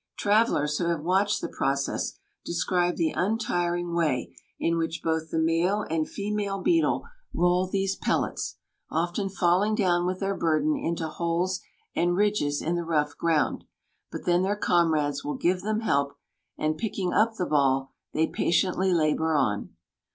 Travellers 0.17 0.79
who 0.79 0.85
have 0.87 1.03
watched 1.03 1.41
the 1.41 1.47
process 1.47 2.17
describe 2.43 2.95
the 2.95 3.11
untiring 3.15 3.93
way 3.93 4.35
in 4.59 4.79
which 4.79 5.03
both 5.03 5.29
the 5.29 5.37
male 5.37 5.85
and 5.91 6.09
female 6.09 6.59
beetle 6.59 7.03
roll 7.35 7.67
these 7.67 7.95
pellets, 7.97 8.57
often 8.89 9.29
falling 9.29 9.75
down 9.75 10.07
with 10.07 10.19
their 10.19 10.33
burden 10.35 10.75
into 10.75 11.07
holes 11.07 11.61
and 11.95 12.15
ridges 12.15 12.63
in 12.63 12.73
the 12.75 12.83
rough 12.83 13.15
ground; 13.15 13.65
but 14.11 14.25
then 14.25 14.41
their 14.41 14.55
comrades 14.55 15.23
will 15.23 15.35
give 15.37 15.61
them 15.61 15.81
help, 15.81 16.15
and, 16.57 16.79
picking 16.79 17.13
up 17.13 17.35
the 17.35 17.45
ball, 17.45 17.91
they 18.11 18.25
patiently 18.25 18.91
labour 18.91 19.35
on. 19.35 19.69